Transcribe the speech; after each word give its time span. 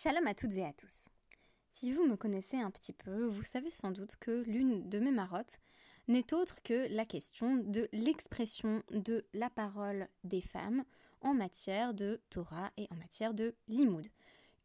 Shalom 0.00 0.28
à 0.28 0.34
toutes 0.34 0.52
et 0.52 0.64
à 0.64 0.72
tous. 0.72 1.08
Si 1.72 1.90
vous 1.90 2.06
me 2.06 2.16
connaissez 2.16 2.56
un 2.56 2.70
petit 2.70 2.92
peu, 2.92 3.24
vous 3.24 3.42
savez 3.42 3.72
sans 3.72 3.90
doute 3.90 4.14
que 4.14 4.44
l'une 4.46 4.88
de 4.88 5.00
mes 5.00 5.10
marottes 5.10 5.58
n'est 6.06 6.32
autre 6.32 6.62
que 6.62 6.86
la 6.94 7.04
question 7.04 7.56
de 7.56 7.88
l'expression 7.92 8.84
de 8.92 9.26
la 9.34 9.50
parole 9.50 10.06
des 10.22 10.40
femmes 10.40 10.84
en 11.20 11.34
matière 11.34 11.94
de 11.94 12.22
Torah 12.30 12.70
et 12.76 12.86
en 12.92 12.94
matière 12.94 13.34
de 13.34 13.56
limoud. 13.66 14.06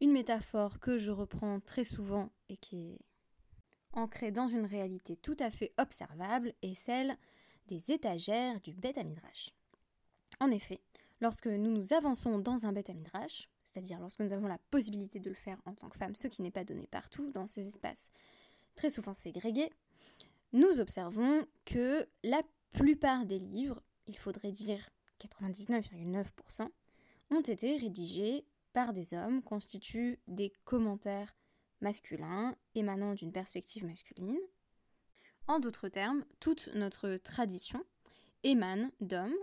Une 0.01 0.11
métaphore 0.11 0.79
que 0.79 0.99
je 0.99 1.09
reprends 1.09 1.59
très 1.61 1.83
souvent 1.83 2.29
et 2.49 2.57
qui 2.57 2.91
est 2.91 2.99
ancrée 3.93 4.29
dans 4.29 4.47
une 4.47 4.67
réalité 4.67 5.15
tout 5.15 5.37
à 5.39 5.49
fait 5.49 5.73
observable 5.79 6.53
est 6.61 6.75
celle 6.75 7.17
des 7.65 7.91
étagères 7.91 8.59
du 8.59 8.75
Beth 8.75 8.99
Amidrash. 8.99 9.49
En 10.39 10.51
effet, 10.51 10.83
lorsque 11.21 11.47
nous 11.47 11.71
nous 11.71 11.91
avançons 11.91 12.37
dans 12.37 12.67
un 12.67 12.71
Beth 12.71 12.91
Amidrash, 12.91 13.49
c'est-à-dire 13.73 13.99
lorsque 13.99 14.19
nous 14.19 14.33
avons 14.33 14.47
la 14.47 14.59
possibilité 14.69 15.19
de 15.19 15.29
le 15.29 15.35
faire 15.35 15.57
en 15.65 15.73
tant 15.73 15.89
que 15.89 15.97
femme, 15.97 16.15
ce 16.15 16.27
qui 16.27 16.41
n'est 16.41 16.51
pas 16.51 16.63
donné 16.63 16.85
partout 16.87 17.31
dans 17.31 17.47
ces 17.47 17.67
espaces. 17.67 18.11
Très 18.75 18.89
souvent 18.89 19.13
ségrégés, 19.13 19.71
nous 20.51 20.79
observons 20.79 21.47
que 21.65 22.07
la 22.23 22.41
plupart 22.71 23.25
des 23.25 23.39
livres, 23.39 23.81
il 24.07 24.17
faudrait 24.17 24.51
dire 24.51 24.89
99,9%, 25.19 26.69
ont 27.31 27.41
été 27.41 27.77
rédigés 27.77 28.45
par 28.73 28.93
des 28.93 29.15
hommes, 29.15 29.41
constituent 29.41 30.19
des 30.27 30.51
commentaires 30.65 31.35
masculins 31.81 32.55
émanant 32.75 33.13
d'une 33.13 33.31
perspective 33.31 33.85
masculine. 33.85 34.39
En 35.47 35.59
d'autres 35.59 35.89
termes, 35.89 36.23
toute 36.39 36.69
notre 36.75 37.15
tradition 37.17 37.83
émane 38.43 38.91
d'hommes, 39.01 39.35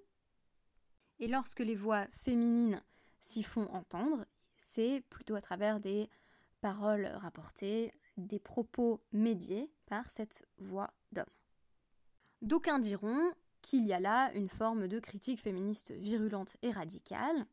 et 1.19 1.29
lorsque 1.29 1.61
les 1.61 1.75
voix 1.75 2.07
féminines 2.13 2.81
s'y 3.21 3.43
font 3.43 3.69
entendre, 3.73 4.27
c'est 4.59 5.03
plutôt 5.11 5.35
à 5.35 5.41
travers 5.41 5.81
des 5.81 6.09
paroles 6.61 7.07
rapportées, 7.17 7.91
des 8.17 8.39
propos 8.39 9.01
médiés 9.13 9.71
par 9.87 10.11
cette 10.11 10.47
voix 10.59 10.91
d'homme. 11.13 11.25
D'aucuns 12.43 12.79
diront 12.79 13.33
qu'il 13.63 13.87
y 13.87 13.93
a 13.93 14.01
là 14.01 14.33
une 14.35 14.49
forme 14.49 14.89
de 14.89 14.99
critique 14.99 15.41
féministe 15.41 15.93
virulente 15.93 16.57
et 16.63 16.71
radicale. 16.71 17.47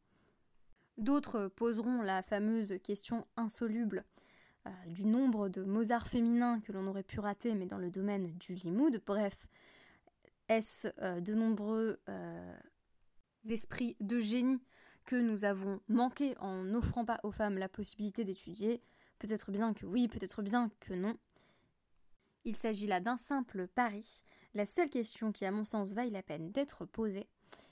D'autres 0.98 1.48
poseront 1.48 2.02
la 2.02 2.24
fameuse 2.24 2.80
question 2.84 3.26
insoluble 3.36 4.04
euh, 4.66 4.70
du 4.88 5.06
nombre 5.06 5.50
de 5.50 5.64
Mozart 5.64 6.08
féminins 6.08 6.60
que 6.62 6.72
l'on 6.72 6.88
aurait 6.88 7.04
pu 7.04 7.20
rater, 7.20 7.56
mais 7.56 7.66
dans 7.66 7.78
le 7.78 7.92
domaine 7.92 8.32
du 8.38 8.56
limoud. 8.56 9.02
Bref, 9.06 9.48
est-ce 10.50 10.88
euh, 11.02 11.20
de 11.20 11.34
nombreux 11.34 12.00
euh, 12.10 12.58
esprits 13.50 13.96
de 14.00 14.20
génie 14.20 14.62
que 15.08 15.16
nous 15.16 15.46
avons 15.46 15.80
manqué 15.88 16.38
en 16.38 16.64
n'offrant 16.64 17.06
pas 17.06 17.20
aux 17.24 17.32
femmes 17.32 17.58
la 17.58 17.70
possibilité 17.70 18.24
d'étudier 18.24 18.84
Peut-être 19.20 19.52
bien 19.52 19.74
que 19.74 19.86
oui, 19.86 20.08
peut-être 20.08 20.44
bien 20.44 20.70
que 20.80 20.94
non. 20.94 21.18
Il 22.46 22.56
s'agit 22.56 22.86
là 22.86 23.00
d'un 23.00 23.18
simple 23.18 23.68
pari. 23.68 24.22
La 24.54 24.66
seule 24.66 24.90
question 24.90 25.32
qui, 25.32 25.46
à 25.46 25.52
mon 25.52 25.66
sens, 25.66 25.94
vaille 25.94 26.12
la 26.12 26.22
peine 26.22 26.52
d'être 26.52 26.86
posée, 26.86 27.28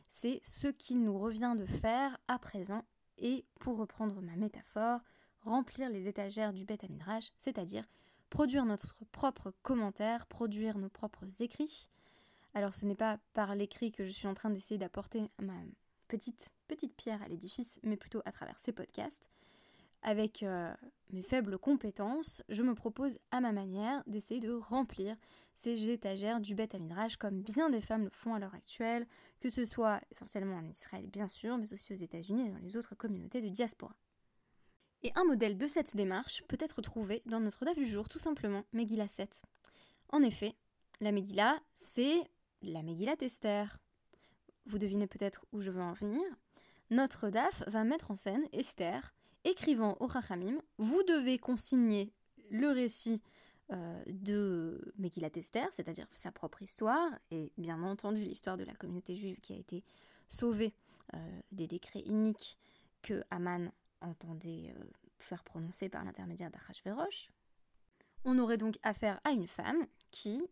c'est 0.08 0.39
ce 0.44 0.67
qu'il 0.67 1.03
nous 1.03 1.19
revient 1.19 1.55
de 1.58 1.66
faire 1.66 2.17
à 2.27 2.39
présent 2.39 2.83
et, 3.19 3.45
pour 3.59 3.77
reprendre 3.77 4.22
ma 4.22 4.36
métaphore, 4.36 5.02
remplir 5.42 5.89
les 5.89 6.08
étagères 6.08 6.53
du 6.53 6.66
bêta 6.66 6.88
midrash, 6.88 7.31
c'est-à-dire 7.38 7.83
produire 8.30 8.66
notre 8.66 8.95
propre 9.11 9.53
commentaire, 9.61 10.25
produire 10.25 10.77
nos 10.77 10.89
propres 10.89 11.42
écrits. 11.42 11.89
Alors 12.53 12.73
ce 12.73 12.86
n'est 12.86 12.95
pas 12.95 13.20
par 13.33 13.53
l'écrit 13.55 13.92
que 13.92 14.03
je 14.03 14.11
suis 14.11 14.27
en 14.27 14.33
train 14.33 14.49
d'essayer 14.49 14.77
d'apporter 14.77 15.30
ma 15.39 15.53
petite, 16.08 16.53
petite 16.67 16.95
pierre 16.95 17.22
à 17.22 17.28
l'édifice, 17.28 17.80
mais 17.84 17.98
plutôt 17.98 18.22
à 18.25 18.31
travers 18.31 18.59
ces 18.59 18.72
podcasts. 18.72 19.30
Avec 20.02 20.44
euh, 20.44 20.72
mes 21.11 21.23
faibles 21.23 21.58
compétences, 21.58 22.44
je 22.48 22.61
me 22.61 22.75
propose 22.75 23.17
à 23.31 23.42
ma 23.42 23.52
manière 23.52 24.03
d'essayer 24.06 24.39
de 24.39 24.52
remplir 24.52 25.16
ces 25.56 25.89
étagères 25.89 26.39
du 26.39 26.53
bête 26.53 26.76
à 26.76 27.08
comme 27.17 27.42
bien 27.42 27.71
des 27.71 27.82
femmes 27.82 28.04
le 28.04 28.10
font 28.11 28.36
à 28.36 28.39
l'heure 28.39 28.54
actuelle, 28.54 29.08
que 29.39 29.49
ce 29.49 29.66
soit 29.66 29.99
essentiellement 30.11 30.58
en 30.58 30.67
Israël 30.67 31.08
bien 31.08 31.27
sûr, 31.27 31.58
mais 31.58 31.73
aussi 31.73 31.93
aux 31.93 31.98
États-Unis 31.98 32.48
et 32.48 32.52
dans 32.52 32.60
les 32.60 32.77
autres 32.77 32.93
communautés 32.93 33.42
de 33.42 33.49
diaspora. 33.49 33.95
Et 35.02 35.11
un 35.16 35.23
modèle 35.23 35.58
de 35.58 35.67
cette 35.67 35.95
démarche 35.95 36.43
peut 36.48 36.58
être 36.60 36.82
trouvé 36.82 37.23
dans 37.26 37.39
notre 37.39 37.66
date 37.66 37.77
du 37.77 37.86
jour, 37.86 38.08
tout 38.10 38.20
simplement, 38.20 38.64
Megillah 38.73 39.08
7. 39.08 39.42
En 40.10 40.22
effet, 40.22 40.55
la 41.02 41.11
Megillah, 41.11 41.60
c'est 41.73 42.22
la 42.61 42.83
Megillah 42.83 43.16
Esther. 43.22 43.80
Vous 44.65 44.77
devinez 44.77 45.08
peut-être 45.08 45.45
où 45.52 45.61
je 45.61 45.71
veux 45.71 45.81
en 45.81 45.93
venir. 45.93 46.23
Notre 46.89 47.30
DAF 47.30 47.67
va 47.67 47.83
mettre 47.83 48.11
en 48.11 48.15
scène 48.15 48.45
Esther, 48.52 49.14
écrivant 49.43 49.98
au 49.99 50.08
Rachamim, 50.08 50.61
vous 50.77 51.02
devez 51.03 51.37
consigner 51.39 52.11
le 52.49 52.70
récit 52.70 53.21
euh, 53.71 54.04
de 54.08 54.93
Megillat 54.98 55.31
Esther, 55.36 55.67
c'est-à-dire 55.71 56.08
sa 56.14 56.31
propre 56.31 56.61
histoire, 56.61 57.09
et 57.31 57.52
bien 57.58 57.81
entendu 57.81 58.23
l'histoire 58.23 58.58
de 58.58 58.64
la 58.64 58.75
communauté 58.75 59.15
juive 59.15 59.39
qui 59.39 59.54
a 59.54 59.58
été 59.58 59.83
sauvée 60.30 60.73
euh, 61.15 61.42
des 61.52 61.67
décrets 61.67 62.04
iniques 62.05 62.59
que 63.02 63.23
Aman 63.31 63.71
entendait 64.02 64.73
euh, 64.75 64.83
faire 65.17 65.43
prononcer 65.43 65.89
par 65.89 66.04
l'intermédiaire 66.04 66.52
d'Achashverosh. 66.52 67.31
On 68.23 68.37
aurait 68.37 68.58
donc 68.58 68.77
affaire 68.83 69.20
à 69.23 69.31
une 69.31 69.48
femme 69.48 69.87
qui, 70.11 70.48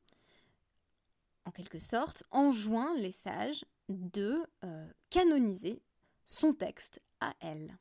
en 1.46 1.52
quelque 1.52 1.80
sorte, 1.80 2.24
enjoint 2.32 2.96
les 2.98 3.12
sages 3.12 3.66
de 3.90 4.44
canoniser 5.10 5.82
son 6.26 6.54
texte 6.54 7.02
à 7.20 7.34
elle. 7.40 7.78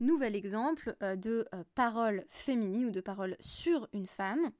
Nouvel 0.00 0.36
exemple 0.36 0.94
euh, 1.02 1.16
de 1.16 1.46
euh, 1.54 1.64
parole 1.74 2.24
féminine 2.28 2.86
ou 2.86 2.90
de 2.90 3.00
parole 3.00 3.34
sur 3.40 3.88
une 3.94 4.06
femme 4.06 4.50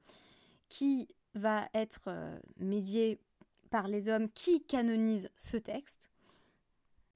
qui 0.67 1.07
va 1.35 1.69
être 1.75 2.01
euh, 2.07 2.39
médiée 2.57 3.19
par 3.69 3.87
les 3.87 4.09
hommes 4.09 4.29
qui 4.29 4.63
canonisent 4.63 5.29
ce 5.37 5.57
texte. 5.57 6.09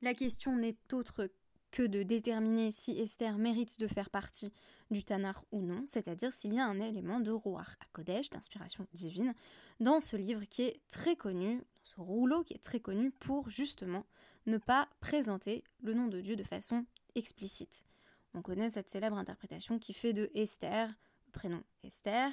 La 0.04 0.14
question 0.14 0.56
n'est 0.56 0.78
autre 0.92 1.32
que 1.72 1.84
de 1.84 2.04
déterminer 2.04 2.72
si 2.72 2.92
Esther 3.00 3.38
mérite 3.40 3.80
de 3.80 3.88
faire 3.88 4.12
partie 4.12 4.54
du 4.92 5.04
Tanar 5.04 5.44
ou 5.52 5.62
non, 5.62 5.84
c'est-à-dire 5.88 6.34
s'il 6.34 6.54
y 6.54 6.60
a 6.60 6.66
un 6.66 6.80
élément 6.80 7.20
de 7.20 7.32
Roar 7.32 7.76
à 7.80 7.86
Kodesh, 7.94 8.30
d'inspiration 8.30 8.86
divine, 8.94 9.34
dans 9.80 10.00
ce 10.00 10.18
livre 10.18 10.44
qui 10.46 10.64
est 10.64 10.82
très 10.90 11.16
connu, 11.16 11.58
dans 11.58 11.64
ce 11.84 12.02
rouleau 12.02 12.44
qui 12.44 12.54
est 12.54 12.64
très 12.64 12.80
connu 12.80 13.12
pour 13.12 13.50
justement 13.50 14.06
ne 14.46 14.58
pas 14.58 14.90
présenter 15.00 15.64
le 15.82 15.94
nom 15.94 16.08
de 16.08 16.20
Dieu 16.22 16.36
de 16.36 16.44
façon 16.44 16.86
explicite. 17.16 17.86
On 18.34 18.42
connaît 18.42 18.70
cette 18.70 18.90
célèbre 18.90 19.18
interprétation 19.18 19.80
qui 19.80 19.94
fait 19.94 20.14
de 20.14 20.30
Esther, 20.34 20.90
le 21.28 21.32
prénom 21.32 21.64
Esther, 21.84 22.32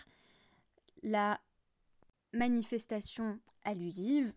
la 1.02 1.40
manifestation 2.32 3.40
allusive 3.64 4.32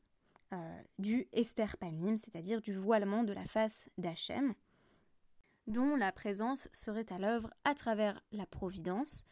euh, 0.54 0.82
du 1.00 1.28
Esther 1.34 1.78
Panim, 1.78 2.18
c'est-à-dire 2.18 2.62
du 2.62 2.74
voilement 2.74 3.24
de 3.24 3.34
la 3.34 3.46
face 3.46 3.90
d'Hachem, 3.98 4.54
dont 5.68 5.96
la 5.96 6.12
présence 6.12 6.68
serait 6.72 7.12
à 7.12 7.20
l'œuvre 7.20 7.50
à 7.64 7.76
travers 7.76 8.22
la 8.32 8.46
providence, 8.46 9.26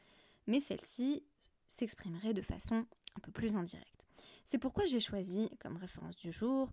mais 0.48 0.60
celle-ci 0.60 1.24
s'exprimerait 1.68 2.34
de 2.34 2.42
façon 2.42 2.86
un 3.16 3.20
peu 3.22 3.32
plus 3.32 3.56
indirecte. 3.56 4.08
C'est 4.46 4.58
pourquoi 4.58 4.86
j'ai 4.86 5.00
choisi 5.00 5.50
comme 5.60 5.78
référence 5.78 6.16
du 6.16 6.32
jour 6.32 6.72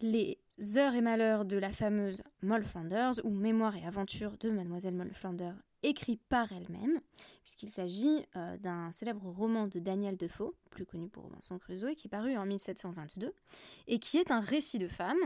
les 0.00 0.38
heures 0.76 0.94
et 0.94 1.00
malheurs 1.00 1.44
de 1.44 1.58
la 1.58 1.72
fameuse 1.72 2.22
Moll 2.42 2.64
Flanders 2.64 3.20
ou 3.24 3.30
Mémoire 3.30 3.76
et 3.76 3.84
aventure 3.84 4.36
de 4.38 4.50
Mademoiselle 4.50 4.94
Moll 4.94 5.12
Flanders 5.12 5.56
écrit 5.82 6.16
par 6.28 6.52
elle-même, 6.52 7.00
puisqu'il 7.42 7.70
s'agit 7.70 8.26
euh, 8.36 8.56
d'un 8.58 8.92
célèbre 8.92 9.28
roman 9.30 9.66
de 9.66 9.78
Daniel 9.78 10.16
Defoe, 10.16 10.54
plus 10.70 10.84
connu 10.84 11.08
pour 11.08 11.24
Robinson 11.24 11.58
Crusoe, 11.58 11.94
qui 11.94 12.08
est 12.08 12.10
paru 12.10 12.36
en 12.36 12.44
1722, 12.44 13.32
et 13.88 13.98
qui 13.98 14.18
est 14.18 14.30
un 14.30 14.40
récit 14.40 14.78
de 14.78 14.88
femme. 14.88 15.18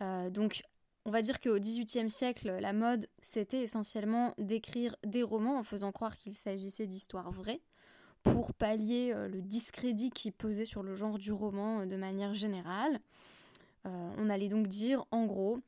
Euh, 0.00 0.30
donc, 0.30 0.62
on 1.08 1.10
va 1.10 1.22
dire 1.22 1.40
qu'au 1.40 1.58
XVIIIe 1.58 2.10
siècle, 2.10 2.58
la 2.60 2.74
mode, 2.74 3.08
c'était 3.22 3.62
essentiellement 3.62 4.34
d'écrire 4.36 4.94
des 5.06 5.22
romans 5.22 5.58
en 5.58 5.62
faisant 5.62 5.90
croire 5.90 6.18
qu'il 6.18 6.34
s'agissait 6.34 6.86
d'histoires 6.86 7.32
vraies, 7.32 7.62
pour 8.22 8.52
pallier 8.52 9.12
euh, 9.14 9.26
le 9.26 9.40
discrédit 9.40 10.10
qui 10.10 10.30
pesait 10.30 10.66
sur 10.66 10.82
le 10.82 10.94
genre 10.94 11.18
du 11.18 11.32
roman 11.32 11.86
de 11.86 11.96
manière 11.96 12.34
générale. 12.34 13.00
Euh, 13.86 14.10
on 14.18 14.28
allait 14.28 14.50
donc 14.50 14.68
dire, 14.68 15.06
en 15.10 15.24
gros, 15.24 15.60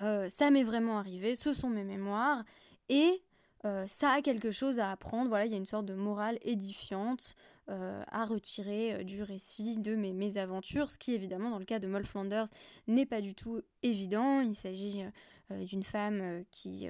euh, 0.00 0.28
ça 0.30 0.48
m'est 0.52 0.62
vraiment 0.62 0.96
arrivé, 0.96 1.34
ce 1.34 1.52
sont 1.52 1.68
mes 1.68 1.82
mémoires, 1.82 2.44
et 2.88 3.20
euh, 3.64 3.84
ça 3.86 4.10
a 4.10 4.22
quelque 4.22 4.50
chose 4.50 4.78
à 4.78 4.90
apprendre. 4.90 5.28
Voilà, 5.28 5.46
il 5.46 5.52
y 5.52 5.54
a 5.54 5.58
une 5.58 5.66
sorte 5.66 5.86
de 5.86 5.94
morale 5.94 6.38
édifiante 6.42 7.34
à 7.68 8.26
retirer 8.26 9.02
du 9.04 9.22
récit 9.22 9.78
de 9.78 9.94
mes 9.94 10.12
mésaventures, 10.12 10.90
ce 10.90 10.98
qui 10.98 11.14
évidemment 11.14 11.48
dans 11.48 11.60
le 11.60 11.64
cas 11.64 11.78
de 11.78 11.86
Moll 11.86 12.04
Flanders 12.04 12.48
n'est 12.86 13.06
pas 13.06 13.22
du 13.22 13.34
tout 13.34 13.62
évident. 13.82 14.40
Il 14.40 14.54
s'agit 14.54 15.02
d'une 15.48 15.84
femme 15.84 16.44
qui, 16.50 16.88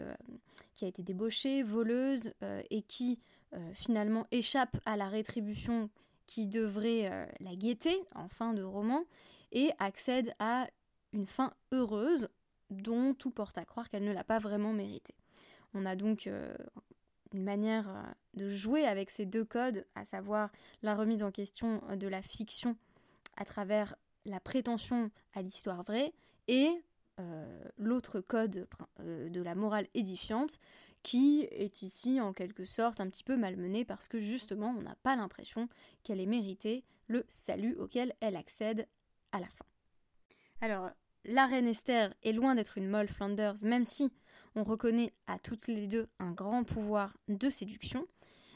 qui 0.75 0.85
a 0.85 0.89
été 0.89 1.05
débauchée, 1.05 1.63
voleuse, 1.63 2.33
et 2.71 2.83
qui 2.83 3.21
finalement 3.75 4.27
échappe 4.33 4.77
à 4.85 4.97
la 4.97 5.09
rétribution 5.09 5.89
qui 6.27 6.49
devrait 6.49 7.29
la 7.39 7.55
guetter 7.55 8.03
en 8.17 8.29
fin 8.29 8.53
de 8.53 8.63
roman 8.63 9.05
et 9.53 9.71
accède 9.79 10.33
à 10.41 10.67
une 11.13 11.27
fin 11.27 11.53
heureuse 11.71 12.29
dont 12.71 13.15
tout 13.15 13.31
porte 13.31 13.59
à 13.59 13.65
croire 13.65 13.89
qu'elle 13.89 14.05
ne 14.05 14.13
l'a 14.13 14.25
pas 14.25 14.39
vraiment 14.39 14.73
méritée. 14.73 15.15
On 15.75 15.87
a 15.87 15.97
donc 15.97 16.29
une 17.33 17.43
manière 17.45 18.15
de 18.35 18.51
jouer 18.51 18.87
avec 18.87 19.11
ces 19.11 19.27
deux 19.27 19.45
codes, 19.45 19.87
à 19.95 20.05
savoir 20.05 20.51
la 20.83 20.95
remise 20.95 21.23
en 21.23 21.31
question 21.31 21.83
de 21.97 22.09
la 22.09 22.23
fiction 22.23 22.77
à 23.37 23.45
travers 23.45 23.95
la 24.25 24.41
prétention 24.41 25.11
à 25.35 25.43
l'histoire 25.43 25.83
vraie 25.83 26.13
et 26.49 26.69
l'autre 27.79 28.21
code 28.21 28.67
de 28.99 29.43
la 29.43 29.55
morale 29.55 29.87
édifiante 29.95 30.59
qui 31.03 31.49
est 31.51 31.83
ici 31.83 32.21
en 32.21 32.33
quelque 32.33 32.65
sorte 32.65 33.01
un 33.01 33.09
petit 33.09 33.25
peu 33.25 33.37
malmenée 33.37 33.85
parce 33.85 34.09
que 34.09 34.19
justement 34.19 34.75
on 34.77 34.83
n'a 34.83 34.97
pas 35.03 35.17
l'impression 35.17 35.69
qu'elle 36.03 36.21
ait 36.21 36.27
mérité 36.27 36.85
le 37.09 37.25
salut 37.29 37.75
auquel 37.77 38.15
elle 38.21 38.37
accède 38.37 38.87
à 39.33 39.41
la 39.41 39.49
fin. 39.49 39.65
Alors, 40.61 40.91
la 41.25 41.47
reine 41.47 41.67
Esther 41.67 42.13
est 42.23 42.33
loin 42.33 42.55
d'être 42.55 42.79
une 42.79 42.89
molle 42.89 43.09
Flanders, 43.09 43.65
même 43.65 43.85
si 43.85 44.13
on 44.55 44.63
reconnaît 44.63 45.13
à 45.27 45.39
toutes 45.39 45.67
les 45.67 45.87
deux 45.87 46.09
un 46.19 46.33
grand 46.33 46.65
pouvoir 46.65 47.17
de 47.29 47.51
séduction, 47.51 48.07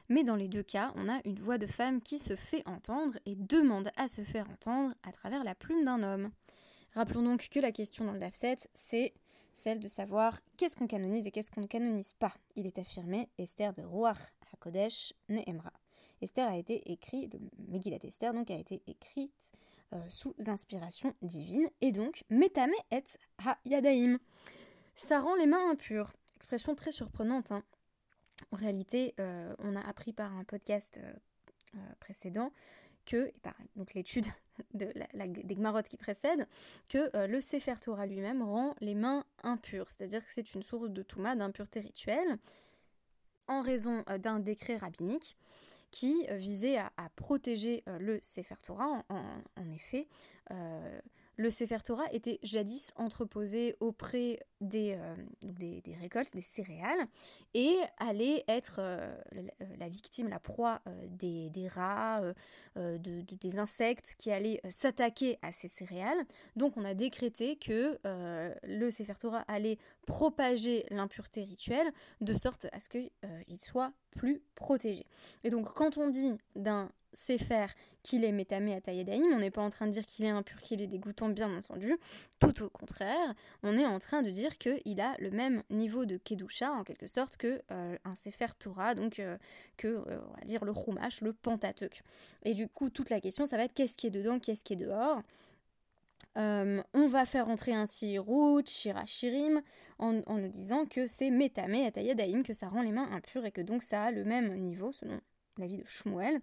mais 0.09 0.25
dans 0.25 0.37
les 0.37 0.49
deux 0.49 0.63
cas, 0.63 0.93
on 0.97 1.09
a 1.09 1.21
une 1.25 1.39
voix 1.39 1.59
de 1.59 1.67
femme 1.67 2.01
qui 2.01 2.19
se 2.19 2.37
fait 2.37 2.67
entendre 2.69 3.15
et 3.27 3.35
demande 3.35 3.91
à 3.97 4.09
se 4.09 4.23
faire 4.23 4.49
entendre 4.51 4.95
à 5.03 5.13
travers 5.13 5.45
la 5.45 5.55
plume 5.55 5.85
d'un 5.85 6.03
homme. 6.03 6.31
Rappelons 6.95 7.23
donc 7.23 7.49
que 7.49 7.61
la 7.61 7.73
question 7.73 8.05
dans 8.05 8.13
le 8.13 8.21
DAF7, 8.21 8.67
c'est 8.75 9.15
celle 9.53 9.81
de 9.81 9.89
savoir 9.89 10.39
qu'est-ce 10.57 10.77
qu'on 10.77 10.87
canonise 10.87 11.27
et 11.27 11.31
qu'est-ce 11.31 11.51
qu'on 11.51 11.63
ne 11.63 11.67
canonise 11.67 12.13
pas. 12.13 12.33
Il 12.57 12.67
est 12.67 12.79
affirmé 12.79 13.29
Esther 13.39 13.73
de 13.73 13.83
Ruach 13.83 14.33
HaKodesh 14.53 15.15
Nehemra. 15.29 15.73
Esther 16.23 16.49
a 16.49 16.57
été 16.57 16.91
écrit, 16.91 17.29
le 17.33 17.39
Megillat 17.69 17.99
Esther 18.05 18.33
donc 18.33 18.51
a 18.51 18.57
été 18.57 18.83
écrite 18.87 19.53
euh, 19.93 20.01
sous 20.09 20.35
inspiration 20.47 21.15
divine 21.23 21.69
et 21.81 21.93
donc 21.93 22.25
Metame 22.31 22.73
et 22.91 23.03
Ha-Yadaim. 23.45 24.19
Ça 24.97 25.21
rend 25.21 25.37
les 25.37 25.47
mains 25.47 25.71
impures. 25.71 26.13
Expression 26.35 26.75
très 26.75 26.91
surprenante. 26.91 27.53
Hein. 27.53 27.63
En 28.51 28.57
réalité, 28.57 29.15
euh, 29.21 29.55
on 29.61 29.77
a 29.77 29.81
appris 29.81 30.13
par 30.13 30.35
un 30.35 30.45
podcast 30.45 31.01
euh, 31.03 31.79
précédent 32.01 32.51
que, 33.07 33.33
donc 33.77 33.95
l'étude 33.95 34.27
de 34.75 34.93
la, 35.15 35.27
des 35.27 35.55
Gmarottes 35.55 35.89
qui 35.89 35.97
précède, 35.97 36.47
que 36.91 37.17
euh, 37.17 37.27
le 37.27 37.41
Sefer 37.41 37.77
Torah 37.81 38.05
lui-même 38.05 38.43
rend 38.43 38.75
les 38.81 38.95
mains 38.95 39.25
impures, 39.43 39.91
c'est-à-dire 39.91 40.25
que 40.25 40.31
c'est 40.31 40.55
une 40.55 40.63
source 40.63 40.91
de 40.91 41.03
Touma, 41.03 41.35
d'impureté 41.37 41.81
rituelle, 41.81 42.37
en 43.49 43.63
raison 43.63 44.05
euh, 44.11 44.19
d'un 44.19 44.41
décret 44.41 44.77
rabbinique 44.77 45.37
qui 45.93 46.27
euh, 46.31 46.37
visait 46.37 46.77
à, 46.77 46.91
protéger 47.15 47.83
le 47.87 48.19
Sefer 48.23 48.57
Torah. 48.63 49.03
En, 49.09 49.71
effet, 49.71 50.09
le 51.37 51.51
Sefer 51.51 51.79
Torah 51.85 52.13
était 52.13 52.39
jadis 52.43 52.93
entreposé 52.97 53.77
auprès 53.81 54.41
des, 54.61 54.97
euh, 54.99 55.17
des, 55.43 55.83
récoltes, 56.01 56.35
des 56.35 56.43
céréales, 56.43 57.07
et 57.55 57.77
allait 57.99 58.45
être 58.49 58.77
euh, 58.79 59.15
la, 59.79 59.89
victime, 59.89 60.29
la 60.29 60.41
proie 60.41 60.81
euh, 60.87 61.07
des, 61.11 61.69
rats, 61.69 62.21
de, 62.77 62.99
des 63.23 63.59
insectes 63.59 64.15
qui 64.19 64.31
allaient 64.31 64.61
s'attaquer 64.71 65.39
à 65.43 65.53
ces 65.53 65.69
céréales. 65.69 66.25
Donc 66.57 66.77
on 66.77 66.85
a 66.85 66.95
décrété 66.95 67.57
que 67.57 67.99
le 68.65 68.91
Sefer 68.91 69.15
Torah 69.21 69.45
allait 69.49 69.79
propager 70.07 70.85
l'impureté 70.91 71.45
rituelle 71.45 71.91
de 72.21 72.35
sorte 72.35 72.67
à 72.73 72.81
ce 72.81 72.89
qu'il 72.89 73.11
soit 73.59 73.93
plus 74.11 74.43
protégé. 74.55 75.07
Et 75.45 75.51
donc 75.51 75.73
quand 75.75 75.99
on 75.99 76.09
dit 76.09 76.37
d'un 76.55 76.91
Sefer 77.13 77.67
qu'il 78.03 78.25
est 78.25 78.33
métamé 78.33 78.75
à 78.75 78.81
Taïdaïm, 78.81 79.25
on 79.33 79.39
n'est 79.39 79.51
pas 79.51 79.63
en 79.63 79.71
train 79.71 79.87
de 79.87 79.91
dire 79.91 80.07
qu'il 80.07 80.27
est 80.27 80.31
impur, 80.31 80.61
qu'il 80.61 80.83
est 80.83 80.87
dégoûtant, 80.87 81.29
bien 81.29 81.55
entendu. 81.57 81.97
Tout 82.39 82.63
au 82.63 82.69
contraire, 82.69 83.35
on 83.63 83.77
est 83.77 83.87
en 83.87 83.99
train 83.99 84.23
de 84.23 84.31
dire 84.31 84.46
qu'il 84.51 85.01
a 85.01 85.15
le 85.19 85.31
même 85.31 85.63
niveau 85.71 86.05
de 86.05 86.17
Kedusha, 86.17 86.73
en 86.73 86.85
quelque 86.85 87.07
sorte, 87.07 87.37
que 87.37 87.63
euh, 87.71 87.97
un 88.05 88.15
Sefer 88.15 88.47
Torah, 88.59 88.95
donc 88.95 89.19
euh, 89.19 89.37
que, 89.77 89.89
euh, 89.89 90.21
on 90.29 90.41
va 90.41 90.45
dire, 90.45 90.65
le 90.65 90.73
Chumash, 90.73 91.21
le 91.21 91.33
Pentateuch. 91.33 92.03
Et 92.45 92.55
du 92.55 92.69
coup, 92.69 92.91
toute 92.91 93.11
la 93.11 93.21
question, 93.21 93.47
ça 93.47 93.57
va 93.57 93.65
être 93.65 93.75
qu'est-ce 93.75 93.97
qui 93.97 94.07
est 94.07 94.11
dedans, 94.11 94.39
qu'est-ce 94.39 94.65
qui 94.65 94.75
est 94.75 94.77
dehors 94.77 95.23
on 96.39 97.09
va 97.09 97.25
faire 97.25 97.49
entrer 97.49 97.73
ainsi 97.73 98.19
Ruth, 98.19 98.69
Shira, 98.69 99.07
Shirim, 99.07 99.63
en, 99.99 100.13
nous 100.13 100.49
disant 100.49 100.85
que 100.85 101.07
c'est 101.07 101.31
Métamé, 101.31 101.87
Atayadaïm, 101.87 102.43
que 102.43 102.53
ça 102.53 102.69
rend 102.69 102.83
les 102.83 102.93
mains 102.93 103.11
impures 103.11 103.47
et 103.47 103.51
que 103.51 103.63
donc 103.63 103.83
ça 103.83 104.05
a 104.05 104.11
le 104.11 104.23
même 104.23 104.55
niveau, 104.59 104.93
selon 104.93 105.19
l'avis 105.59 105.79
de 105.79 105.87
Shmuel, 105.87 106.41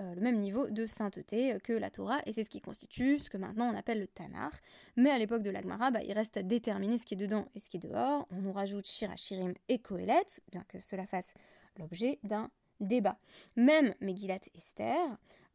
euh, 0.00 0.14
le 0.14 0.20
même 0.20 0.38
niveau 0.38 0.68
de 0.68 0.86
sainteté 0.86 1.58
que 1.62 1.72
la 1.72 1.90
Torah, 1.90 2.20
et 2.24 2.32
c'est 2.32 2.42
ce 2.42 2.50
qui 2.50 2.60
constitue 2.60 3.18
ce 3.18 3.28
que 3.28 3.36
maintenant 3.36 3.70
on 3.72 3.76
appelle 3.76 3.98
le 3.98 4.06
Tanar. 4.06 4.52
Mais 4.96 5.10
à 5.10 5.18
l'époque 5.18 5.42
de 5.42 5.50
l'Agmara, 5.50 5.90
bah, 5.90 6.00
il 6.02 6.12
reste 6.12 6.36
à 6.36 6.42
déterminer 6.42 6.98
ce 6.98 7.06
qui 7.06 7.14
est 7.14 7.18
dedans 7.18 7.46
et 7.54 7.60
ce 7.60 7.68
qui 7.68 7.76
est 7.76 7.80
dehors. 7.80 8.26
On 8.30 8.40
nous 8.40 8.52
rajoute 8.52 8.86
Shirachirim 8.86 9.52
et 9.68 9.78
Kohelet, 9.78 10.24
bien 10.52 10.64
que 10.68 10.80
cela 10.80 11.06
fasse 11.06 11.34
l'objet 11.78 12.18
d'un 12.22 12.50
débat. 12.80 13.18
Même 13.56 13.94
Megillat 14.00 14.40
Esther 14.54 14.96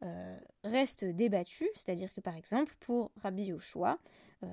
euh, 0.02 0.38
reste 0.62 1.04
débattu, 1.04 1.68
c'est-à-dire 1.74 2.12
que 2.12 2.20
par 2.20 2.36
exemple, 2.36 2.74
pour 2.78 3.10
Rabbi 3.22 3.46
Yoshua, 3.46 3.98
euh, 4.44 4.46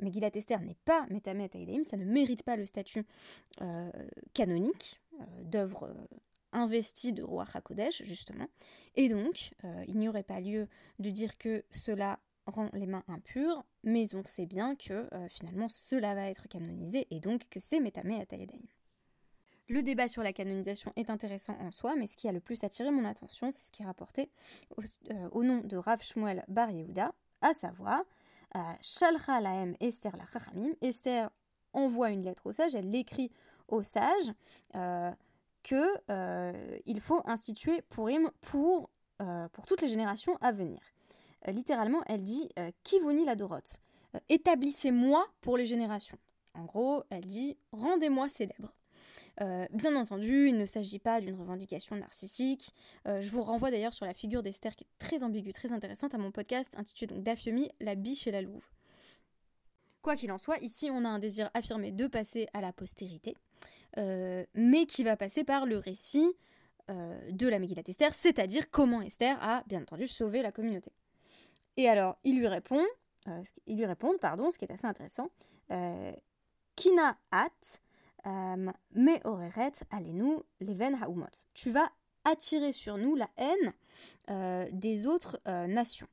Megillat 0.00 0.30
Esther 0.34 0.60
n'est 0.60 0.76
pas 0.86 1.06
Metamet 1.10 1.50
Aideim, 1.54 1.84
ça 1.84 1.96
ne 1.96 2.04
mérite 2.04 2.44
pas 2.44 2.56
le 2.56 2.66
statut 2.66 3.04
canonique 4.32 5.00
d'œuvre 5.42 5.94
investi 6.54 7.12
de 7.12 7.22
roi 7.22 7.44
HaKodesh, 7.52 8.02
justement. 8.04 8.46
Et 8.94 9.08
donc, 9.08 9.52
euh, 9.64 9.84
il 9.88 9.98
n'y 9.98 10.08
aurait 10.08 10.22
pas 10.22 10.40
lieu 10.40 10.68
de 10.98 11.10
dire 11.10 11.36
que 11.36 11.64
cela 11.70 12.18
rend 12.46 12.70
les 12.72 12.86
mains 12.86 13.04
impures, 13.08 13.64
mais 13.82 14.14
on 14.14 14.24
sait 14.24 14.46
bien 14.46 14.76
que 14.76 15.08
euh, 15.14 15.28
finalement 15.28 15.68
cela 15.68 16.14
va 16.14 16.28
être 16.28 16.46
canonisé 16.48 17.06
et 17.10 17.20
donc 17.20 17.48
que 17.48 17.58
c'est 17.58 17.80
Metame 17.80 18.12
Atayadaim. 18.12 18.60
Le 19.68 19.82
débat 19.82 20.08
sur 20.08 20.22
la 20.22 20.34
canonisation 20.34 20.92
est 20.96 21.08
intéressant 21.08 21.56
en 21.58 21.70
soi, 21.70 21.96
mais 21.96 22.06
ce 22.06 22.16
qui 22.16 22.28
a 22.28 22.32
le 22.32 22.40
plus 22.40 22.62
attiré 22.64 22.90
mon 22.90 23.06
attention, 23.06 23.50
c'est 23.50 23.64
ce 23.64 23.72
qui 23.72 23.82
est 23.82 23.86
rapporté 23.86 24.28
au, 24.76 24.82
euh, 25.10 25.42
nom 25.42 25.62
de 25.62 25.76
Rav 25.76 26.02
Shmuel 26.02 26.44
Bar 26.48 26.70
Yehuda, 26.70 27.12
à 27.40 27.54
savoir 27.54 28.02
Shalcha 28.82 29.40
Esther 29.80 30.16
la 30.16 30.24
Esther 30.80 31.30
envoie 31.72 32.10
une 32.10 32.22
lettre 32.22 32.46
au 32.46 32.52
sage, 32.52 32.74
elle 32.76 32.90
l'écrit 32.90 33.32
au 33.66 33.82
sage 33.82 34.32
qu'il 35.64 35.76
euh, 36.10 37.00
faut 37.00 37.22
instituer 37.24 37.82
pour, 37.88 38.08
euh, 38.08 39.48
pour 39.48 39.66
toutes 39.66 39.80
les 39.80 39.88
générations 39.88 40.36
à 40.40 40.52
venir. 40.52 40.78
Euh, 41.48 41.52
littéralement, 41.52 42.02
elle 42.06 42.22
dit 42.22 42.48
Kivoni 42.84 43.24
la 43.24 43.34
Doroth, 43.34 43.80
établissez-moi 44.28 45.26
pour 45.40 45.56
les 45.56 45.66
générations. 45.66 46.18
En 46.54 46.64
gros, 46.64 47.02
elle 47.10 47.24
dit 47.24 47.56
rendez-moi 47.72 48.28
célèbre. 48.28 48.72
bien 49.72 49.96
entendu, 49.96 50.48
il 50.48 50.56
ne 50.56 50.66
s'agit 50.66 51.00
pas 51.00 51.20
d'une 51.20 51.34
revendication 51.34 51.96
narcissique. 51.96 52.72
je 53.06 53.28
vous 53.30 53.42
renvoie 53.42 53.72
d'ailleurs 53.72 53.94
sur 53.94 54.06
la 54.06 54.14
figure 54.14 54.42
d'Esther 54.42 54.76
qui 54.76 54.84
est 54.84 54.98
très 54.98 55.24
ambiguë, 55.24 55.52
très 55.52 55.72
intéressante 55.72 56.14
à 56.14 56.18
mon 56.18 56.30
podcast 56.30 56.74
intitulé 56.78 57.12
donc 57.12 57.24
Dafyomi, 57.24 57.70
la 57.80 57.96
biche 57.96 58.28
et 58.28 58.30
la 58.30 58.42
louve. 58.42 58.68
Quoi 60.00 60.14
qu'il 60.16 60.30
en 60.30 60.38
soit, 60.38 60.58
ici 60.58 60.90
on 60.92 61.04
a 61.04 61.08
un 61.08 61.18
désir 61.18 61.50
affirmé 61.54 61.90
de 61.90 62.06
passer 62.06 62.46
à 62.52 62.60
la 62.60 62.72
postérité. 62.72 63.34
Euh, 63.98 64.44
mais 64.54 64.86
qui 64.86 65.04
va 65.04 65.16
passer 65.16 65.44
par 65.44 65.66
le 65.66 65.78
récit 65.78 66.34
euh, 66.90 67.30
de 67.30 67.46
la 67.46 67.58
Megillat 67.58 67.82
Esther, 67.86 68.12
c'est-à-dire 68.12 68.70
comment 68.70 69.00
Esther 69.02 69.38
a 69.40 69.62
bien 69.66 69.82
entendu 69.82 70.06
sauvé 70.06 70.42
la 70.42 70.50
communauté. 70.50 70.90
Et 71.76 71.88
alors, 71.88 72.16
il 72.24 72.38
lui 72.38 72.48
répond, 72.48 72.84
euh, 73.28 73.42
lui 73.68 73.86
répond, 73.86 74.12
pardon, 74.20 74.50
ce 74.50 74.58
qui 74.58 74.64
est 74.64 74.72
assez 74.72 74.86
intéressant, 74.86 75.30
Kina 76.76 77.16
at 77.30 77.50
me 78.26 79.26
oreret 79.26 79.72
alenu 79.90 80.38
leven 80.60 80.96
haumot. 81.06 81.46
Tu 81.52 81.70
vas 81.70 81.90
attirer 82.24 82.72
sur 82.72 82.98
nous 82.98 83.16
la 83.16 83.28
haine 83.36 84.70
des 84.72 85.06
autres 85.06 85.40
nations. 85.66 86.08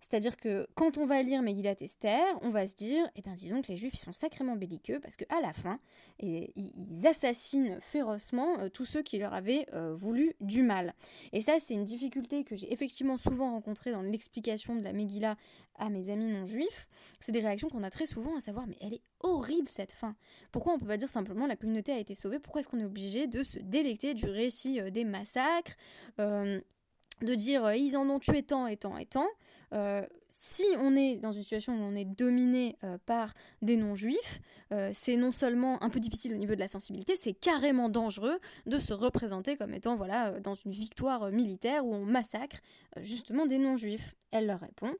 C'est-à-dire 0.00 0.36
que 0.36 0.66
quand 0.74 0.96
on 0.96 1.06
va 1.06 1.22
lire 1.22 1.42
Megillat 1.42 1.74
Esther, 1.80 2.20
on 2.42 2.50
va 2.50 2.68
se 2.68 2.74
dire, 2.74 3.08
eh 3.16 3.22
bien 3.22 3.34
dis 3.34 3.48
donc, 3.48 3.68
les 3.68 3.76
juifs 3.76 3.96
sont 3.96 4.12
sacrément 4.12 4.56
belliqueux 4.56 5.00
parce 5.00 5.16
qu'à 5.16 5.40
la 5.40 5.52
fin, 5.52 5.78
et, 6.20 6.52
ils 6.56 7.06
assassinent 7.06 7.78
férocement 7.80 8.58
euh, 8.60 8.68
tous 8.68 8.84
ceux 8.84 9.02
qui 9.02 9.18
leur 9.18 9.34
avaient 9.34 9.66
euh, 9.74 9.94
voulu 9.94 10.34
du 10.40 10.62
mal. 10.62 10.94
Et 11.32 11.40
ça, 11.40 11.58
c'est 11.58 11.74
une 11.74 11.84
difficulté 11.84 12.44
que 12.44 12.56
j'ai 12.56 12.72
effectivement 12.72 13.16
souvent 13.16 13.50
rencontrée 13.50 13.90
dans 13.90 14.02
l'explication 14.02 14.76
de 14.76 14.82
la 14.82 14.92
Megillah 14.92 15.36
à 15.76 15.90
mes 15.90 16.10
amis 16.10 16.28
non 16.28 16.46
juifs. 16.46 16.88
C'est 17.20 17.32
des 17.32 17.40
réactions 17.40 17.68
qu'on 17.68 17.82
a 17.82 17.90
très 17.90 18.06
souvent 18.06 18.36
à 18.36 18.40
savoir, 18.40 18.66
mais 18.66 18.76
elle 18.80 18.94
est 18.94 19.02
horrible 19.20 19.68
cette 19.68 19.92
fin. 19.92 20.14
Pourquoi 20.52 20.74
on 20.74 20.78
peut 20.78 20.86
pas 20.86 20.96
dire 20.96 21.08
simplement 21.08 21.46
la 21.46 21.56
communauté 21.56 21.92
a 21.92 21.98
été 21.98 22.14
sauvée? 22.14 22.38
Pourquoi 22.38 22.60
est-ce 22.60 22.68
qu'on 22.68 22.80
est 22.80 22.84
obligé 22.84 23.26
de 23.26 23.42
se 23.42 23.58
délecter 23.58 24.14
du 24.14 24.26
récit 24.26 24.80
euh, 24.80 24.90
des 24.90 25.04
massacres 25.04 25.74
de 26.18 27.34
dire 27.34 27.72
ils 27.72 27.96
en 27.96 28.08
ont 28.10 28.20
tué 28.20 28.44
tant 28.44 28.68
et 28.68 28.76
tant 28.76 28.96
et 28.96 29.06
tant? 29.06 29.26
Euh, 29.72 30.02
si 30.28 30.64
on 30.78 30.96
est 30.96 31.16
dans 31.16 31.32
une 31.32 31.42
situation 31.42 31.74
où 31.74 31.82
on 31.82 31.94
est 31.94 32.04
dominé 32.04 32.76
euh, 32.84 32.98
par 33.06 33.32
des 33.62 33.76
non-juifs, 33.76 34.40
euh, 34.72 34.90
c'est 34.92 35.16
non 35.16 35.32
seulement 35.32 35.82
un 35.82 35.90
peu 35.90 36.00
difficile 36.00 36.32
au 36.32 36.36
niveau 36.36 36.54
de 36.54 36.60
la 36.60 36.68
sensibilité, 36.68 37.16
c'est 37.16 37.34
carrément 37.34 37.88
dangereux 37.88 38.38
de 38.66 38.78
se 38.78 38.92
représenter 38.92 39.56
comme 39.56 39.74
étant 39.74 39.96
voilà 39.96 40.40
dans 40.40 40.54
une 40.54 40.72
victoire 40.72 41.30
militaire 41.30 41.84
où 41.84 41.94
on 41.94 42.04
massacre 42.04 42.58
justement 43.02 43.46
des 43.46 43.58
non-juifs. 43.58 44.14
Elle 44.30 44.46
leur 44.46 44.60
répond 44.60 44.92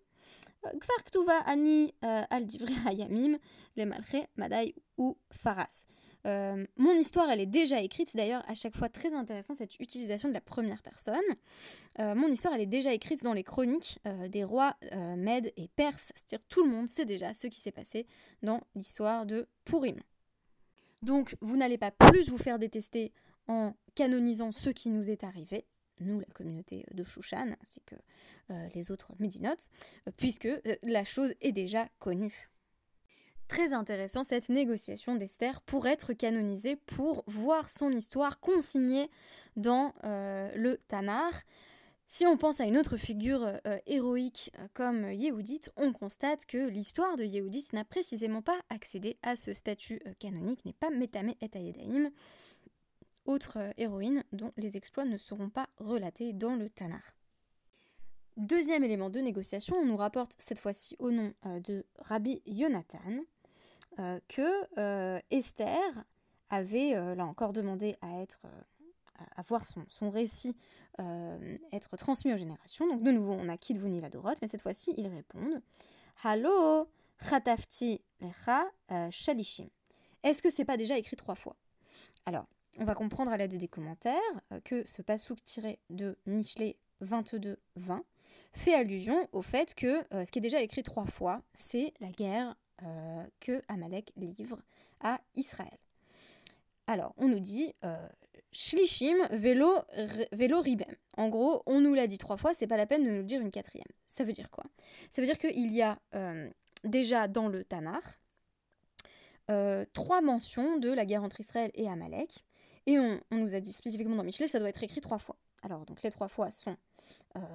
ani 1.46 1.94
al 2.02 2.46
hayamim 2.86 3.38
le 3.76 3.84
malche 3.84 4.26
madai 4.36 4.74
ou 4.96 5.16
faras. 5.30 5.86
Euh, 6.28 6.66
mon 6.76 6.92
histoire, 6.92 7.30
elle 7.30 7.40
est 7.40 7.46
déjà 7.46 7.80
écrite. 7.80 8.08
C'est 8.08 8.18
d'ailleurs 8.18 8.42
à 8.48 8.54
chaque 8.54 8.76
fois 8.76 8.88
très 8.88 9.14
intéressant 9.14 9.54
cette 9.54 9.78
utilisation 9.80 10.28
de 10.28 10.34
la 10.34 10.40
première 10.40 10.82
personne. 10.82 11.16
Euh, 11.98 12.14
mon 12.14 12.28
histoire, 12.28 12.54
elle 12.54 12.60
est 12.60 12.66
déjà 12.66 12.92
écrite 12.92 13.24
dans 13.24 13.32
les 13.32 13.44
chroniques 13.44 13.98
des 14.28 14.44
rois 14.44 14.76
Mèdes 15.16 15.52
et 15.56 15.68
Perses. 15.68 16.12
C'est-à-dire 16.14 16.46
tout 16.48 16.64
le 16.64 16.70
monde 16.70 16.88
sait 16.88 17.04
déjà 17.04 17.34
ce 17.34 17.46
qui 17.46 17.60
s'est 17.60 17.72
passé 17.72 18.06
dans 18.42 18.60
l'histoire 18.74 19.26
de 19.26 19.48
Purim. 19.64 19.98
Donc, 21.02 21.36
vous 21.40 21.56
n'allez 21.56 21.78
pas 21.78 21.90
plus 21.90 22.28
vous 22.28 22.38
faire 22.38 22.58
détester 22.58 23.12
en 23.46 23.74
canonisant 23.94 24.52
ce 24.52 24.70
qui 24.70 24.90
nous 24.90 25.10
est 25.10 25.24
arrivé, 25.24 25.64
nous, 26.00 26.20
la 26.20 26.26
communauté 26.26 26.84
de 26.92 27.04
Shushan, 27.04 27.54
ainsi 27.62 27.80
que 27.86 27.94
les 28.74 28.90
autres 28.90 29.12
médinotes, 29.18 29.68
puisque 30.16 30.48
la 30.82 31.04
chose 31.04 31.34
est 31.40 31.52
déjà 31.52 31.88
connue 31.98 32.50
très 33.48 33.72
intéressant 33.72 34.22
cette 34.22 34.50
négociation 34.50 35.16
d'Esther 35.16 35.60
pour 35.62 35.88
être 35.88 36.12
canonisée, 36.12 36.76
pour 36.76 37.24
voir 37.26 37.68
son 37.68 37.90
histoire 37.90 38.38
consignée 38.38 39.10
dans 39.56 39.92
euh, 40.04 40.50
le 40.54 40.78
Tanar. 40.86 41.32
Si 42.06 42.24
on 42.24 42.36
pense 42.36 42.60
à 42.60 42.64
une 42.64 42.78
autre 42.78 42.96
figure 42.96 43.42
euh, 43.66 43.78
héroïque 43.86 44.52
euh, 44.58 44.68
comme 44.74 45.10
Yehudit, 45.10 45.62
on 45.76 45.92
constate 45.92 46.46
que 46.46 46.68
l'histoire 46.68 47.16
de 47.16 47.24
Yehudit 47.24 47.66
n'a 47.72 47.84
précisément 47.84 48.42
pas 48.42 48.58
accédé 48.70 49.16
à 49.22 49.34
ce 49.34 49.52
statut 49.52 50.00
canonique, 50.18 50.64
n'est 50.64 50.72
pas 50.72 50.90
Metame 50.90 51.32
et 51.40 51.50
autre 53.26 53.58
héroïne 53.76 54.24
dont 54.32 54.52
les 54.56 54.78
exploits 54.78 55.04
ne 55.04 55.18
seront 55.18 55.50
pas 55.50 55.68
relatés 55.78 56.32
dans 56.32 56.54
le 56.54 56.70
Tanar. 56.70 57.02
Deuxième 58.38 58.84
élément 58.84 59.10
de 59.10 59.18
négociation, 59.18 59.76
on 59.76 59.84
nous 59.84 59.96
rapporte 59.96 60.32
cette 60.38 60.60
fois-ci 60.60 60.96
au 60.98 61.10
nom 61.10 61.34
de 61.44 61.84
Rabbi 61.98 62.40
Yonatan, 62.46 63.24
euh, 63.98 64.20
que 64.28 64.78
euh, 64.78 65.18
Esther 65.30 66.04
avait 66.50 66.94
euh, 66.94 67.14
là 67.16 67.26
encore 67.26 67.52
demandé 67.52 67.96
à 68.00 68.20
être 68.22 68.40
à 69.34 69.42
voir 69.42 69.64
son, 69.66 70.10
récit 70.10 70.56
être 71.72 71.96
transmis 71.96 72.32
aux 72.32 72.36
générations. 72.36 72.86
Donc 72.86 73.02
de 73.02 73.10
nouveau, 73.10 73.32
on 73.32 73.48
a 73.48 73.56
Kidvuni 73.56 74.00
la 74.00 74.10
Dorot, 74.10 74.34
mais 74.40 74.46
cette 74.46 74.62
fois-ci, 74.62 74.94
ils 74.96 75.08
répondent 75.08 75.60
Hallo, 76.22 76.86
Khatafti 77.28 78.00
lecha 78.20 78.64
shalishim. 79.10 79.66
Est-ce 80.22 80.40
que 80.40 80.50
c'est 80.50 80.64
pas 80.64 80.76
déjà 80.76 80.96
écrit 80.96 81.16
trois 81.16 81.34
fois? 81.34 81.56
Alors, 82.26 82.46
on 82.78 82.84
va 82.84 82.94
comprendre 82.94 83.32
à 83.32 83.36
l'aide 83.36 83.56
des 83.56 83.66
commentaires 83.66 84.14
que 84.64 84.86
ce 84.86 85.02
pasouk 85.02 85.42
tiré 85.42 85.80
de 85.90 86.16
Michelet 86.26 86.76
22-20 87.02 87.56
fait 88.52 88.74
allusion 88.74 89.28
au 89.32 89.42
fait 89.42 89.74
que 89.74 90.02
ce 90.10 90.30
qui 90.30 90.38
est 90.38 90.42
déjà 90.42 90.60
écrit 90.60 90.82
trois 90.82 91.06
fois, 91.06 91.42
c'est 91.54 91.92
la 92.00 92.08
guerre 92.08 92.54
euh, 92.84 93.24
que 93.40 93.60
Amalek 93.66 94.12
livre 94.16 94.60
à 95.00 95.20
Israël. 95.34 95.78
Alors, 96.86 97.12
on 97.16 97.26
nous 97.26 97.40
dit 97.40 97.74
euh, 97.84 98.08
Shlishim 98.52 99.16
vélo, 99.32 99.68
vélo 100.30 100.60
ribem. 100.60 100.94
En 101.16 101.28
gros, 101.28 101.64
on 101.66 101.80
nous 101.80 101.94
l'a 101.94 102.06
dit 102.06 102.18
trois 102.18 102.36
fois, 102.36 102.54
c'est 102.54 102.68
pas 102.68 102.76
la 102.76 102.86
peine 102.86 103.02
de 103.04 103.10
nous 103.10 103.16
le 103.16 103.24
dire 103.24 103.40
une 103.40 103.50
quatrième. 103.50 103.88
Ça 104.06 104.22
veut 104.22 104.32
dire 104.32 104.48
quoi? 104.50 104.62
Ça 105.10 105.20
veut 105.20 105.26
dire 105.26 105.38
qu'il 105.40 105.74
y 105.74 105.82
a 105.82 105.98
euh, 106.14 106.48
déjà 106.84 107.26
dans 107.26 107.48
le 107.48 107.64
Tanar 107.64 108.02
trois 109.94 110.20
mentions 110.20 110.76
de 110.76 110.90
la 110.90 111.06
guerre 111.06 111.22
entre 111.22 111.40
Israël 111.40 111.70
et 111.74 111.88
Amalek. 111.88 112.44
Et 112.84 112.98
on, 112.98 113.18
nous 113.30 113.54
a 113.54 113.60
dit 113.60 113.72
spécifiquement 113.72 114.14
dans 114.14 114.22
Michelet, 114.22 114.46
ça 114.46 114.58
doit 114.58 114.68
être 114.68 114.84
écrit 114.84 115.00
trois 115.00 115.18
fois. 115.18 115.36
Alors, 115.62 115.84
donc 115.86 116.02
les 116.02 116.10
trois 116.10 116.28
fois 116.28 116.50
sont 116.50 116.76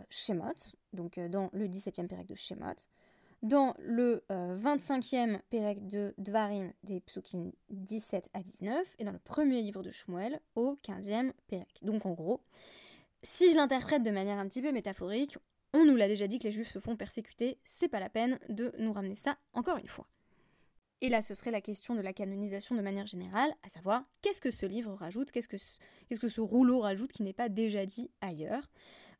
Shemot, 0.09 0.75
donc 0.93 1.19
dans 1.19 1.49
le 1.53 1.67
17e 1.67 2.07
pérec 2.07 2.27
de 2.27 2.35
Shemot, 2.35 2.75
dans 3.43 3.75
le 3.77 4.23
25e 4.29 5.35
euh, 5.35 5.37
Pérec 5.49 5.87
de 5.87 6.13
Dvarim 6.17 6.71
des 6.83 7.01
Psukim 7.01 7.51
17 7.69 8.29
à 8.33 8.41
19 8.41 8.95
et 8.99 9.03
dans 9.03 9.11
le 9.11 9.19
premier 9.19 9.61
livre 9.61 9.83
de 9.83 9.91
Shmuel 9.91 10.39
au 10.55 10.77
15e 10.83 11.33
Pérec. 11.47 11.79
Donc 11.81 12.05
en 12.05 12.13
gros, 12.13 12.41
si 13.21 13.51
je 13.51 13.57
l'interprète 13.57 14.01
de 14.01 14.11
manière 14.11 14.39
un 14.39 14.47
petit 14.47 14.61
peu 14.61 14.71
métaphorique, 14.71 15.37
on 15.73 15.85
nous 15.85 15.95
l'a 15.95 16.07
déjà 16.07 16.27
dit 16.27 16.39
que 16.39 16.45
les 16.45 16.51
juifs 16.51 16.69
se 16.69 16.79
font 16.79 16.95
persécuter, 16.95 17.57
c'est 17.63 17.89
pas 17.89 17.99
la 17.99 18.09
peine 18.09 18.39
de 18.47 18.71
nous 18.79 18.93
ramener 18.93 19.15
ça 19.15 19.37
encore 19.53 19.77
une 19.77 19.87
fois. 19.87 20.07
Et 21.01 21.09
là, 21.09 21.21
ce 21.21 21.33
serait 21.33 21.51
la 21.51 21.61
question 21.61 21.95
de 21.95 22.01
la 22.01 22.13
canonisation 22.13 22.75
de 22.75 22.81
manière 22.81 23.07
générale, 23.07 23.53
à 23.63 23.69
savoir 23.69 24.03
qu'est-ce 24.21 24.39
que 24.39 24.51
ce 24.51 24.65
livre 24.65 24.93
rajoute, 24.93 25.31
qu'est-ce 25.31 25.47
que, 25.49 25.57
ce, 25.57 26.41
rouleau 26.41 26.79
rajoute 26.79 27.11
qui 27.11 27.23
n'est 27.23 27.33
pas 27.33 27.49
déjà 27.49 27.85
dit 27.85 28.09
ailleurs. 28.21 28.69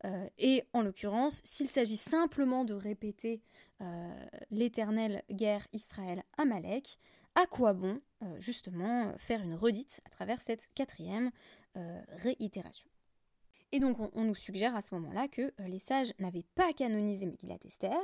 Euh, 0.06 0.28
et 0.38 0.64
en 0.74 0.82
l'occurrence, 0.82 1.42
s'il 1.44 1.70
s'agit 1.70 1.98
simplement 1.98 2.64
de 2.64 2.74
répéter 2.74 3.42
euh, 3.82 4.26
l'éternelle 4.50 5.24
guerre 5.30 5.68
Israël-Amalek, 5.74 7.00
à 7.36 7.48
quoi 7.48 7.74
bon 7.74 8.00
euh, 8.22 8.40
justement 8.40 9.14
faire 9.18 9.42
une 9.42 9.56
redite 9.56 10.02
à 10.06 10.10
travers 10.10 10.42
cette 10.42 10.70
quatrième 10.76 11.32
réitération? 12.10 12.88
Et 13.72 13.80
donc 13.80 13.98
on, 14.00 14.24
nous 14.24 14.36
suggère 14.36 14.76
à 14.76 14.84
ce 14.84 14.94
moment-là 14.94 15.28
que 15.28 15.52
les 15.58 15.80
sages 15.80 16.14
n'avaient 16.20 16.46
pas 16.54 16.72
canonisé 16.74 17.26
Megillat 17.26 17.58
Esther 17.66 18.00